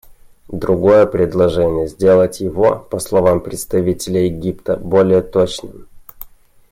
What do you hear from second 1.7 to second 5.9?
сделать его, по словам представителя Египта, более точным.